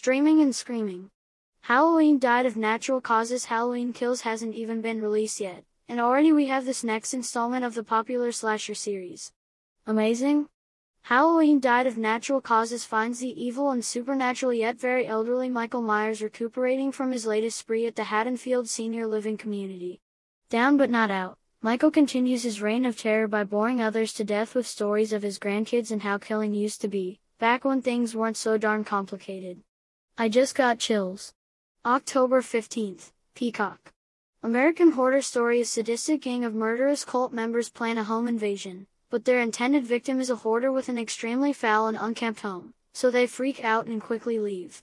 [0.00, 1.10] Streaming and screaming.
[1.62, 3.46] Halloween died of natural causes.
[3.46, 7.74] Halloween Kills hasn't even been released yet, and already we have this next installment of
[7.74, 9.32] the popular slasher series.
[9.88, 10.46] Amazing?
[11.02, 16.22] Halloween died of natural causes finds the evil and supernatural yet very elderly Michael Myers
[16.22, 19.98] recuperating from his latest spree at the Haddonfield Senior Living Community.
[20.48, 24.54] Down but not out, Michael continues his reign of terror by boring others to death
[24.54, 28.36] with stories of his grandkids and how killing used to be, back when things weren't
[28.36, 29.60] so darn complicated.
[30.20, 31.32] I just got chills.
[31.86, 33.92] October 15th, Peacock.
[34.42, 39.24] American Hoarder Story A sadistic gang of murderous cult members plan a home invasion, but
[39.24, 43.28] their intended victim is a hoarder with an extremely foul and unkempt home, so they
[43.28, 44.82] freak out and quickly leave.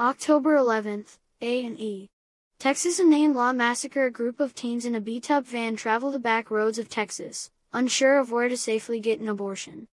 [0.00, 2.08] October 11th, A&E.
[2.58, 6.50] Texas Inane Law Massacre A group of teens in a beat-up van travel the back
[6.50, 9.86] roads of Texas, unsure of where to safely get an abortion.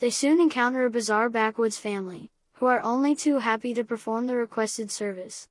[0.00, 4.36] They soon encounter a bizarre backwoods family, who are only too happy to perform the
[4.36, 5.48] requested service.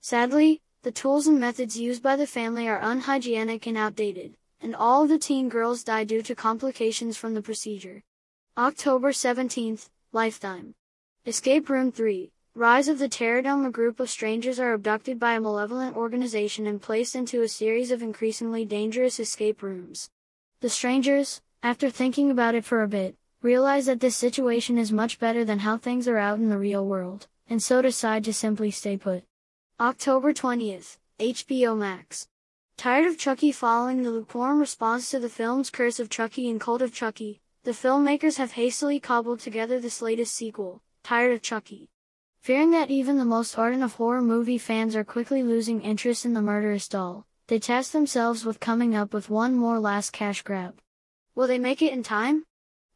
[0.00, 5.06] Sadly, the tools and methods used by the family are unhygienic and outdated, and all
[5.06, 8.02] the teen girls die due to complications from the procedure.
[8.56, 10.74] October 17th, Lifetime.
[11.26, 12.32] Escape Room 3.
[12.54, 16.80] Rise of the Terrordome A group of strangers are abducted by a malevolent organization and
[16.80, 20.08] placed into a series of increasingly dangerous escape rooms.
[20.60, 25.18] The strangers, after thinking about it for a bit, realize that this situation is much
[25.18, 28.70] better than how things are out in the real world, and so decide to simply
[28.70, 29.22] stay put.
[29.78, 32.26] October 20th, HBO Max.
[32.78, 36.80] Tired of Chucky following the lukewarm response to the film's Curse of Chucky and Cult
[36.80, 41.90] of Chucky, the filmmakers have hastily cobbled together this latest sequel, Tired of Chucky.
[42.40, 46.32] Fearing that even the most ardent of horror movie fans are quickly losing interest in
[46.32, 50.80] the murderous doll, they task themselves with coming up with one more last cash grab.
[51.34, 52.44] Will they make it in time?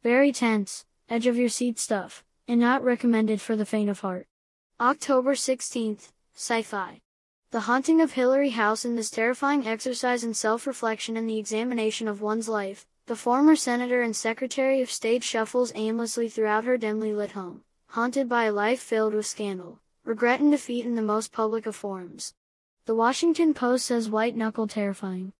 [0.05, 4.29] Very tense, edge of your seat stuff, and not recommended for the faint of heart.
[4.79, 7.01] October 16th, Sci-Fi.
[7.51, 12.21] The Haunting of Hillary House in this terrifying exercise in self-reflection and the examination of
[12.21, 17.33] one's life, the former senator and secretary of state shuffles aimlessly throughout her dimly lit
[17.33, 21.67] home, haunted by a life filled with scandal, regret and defeat in the most public
[21.67, 22.35] of forms.
[22.85, 25.33] The Washington Post says white knuckle terrifying.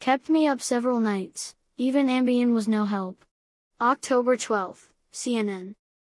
[0.00, 3.24] Kept me up several nights, even Ambien was no help.
[3.82, 5.74] October 12, CNN.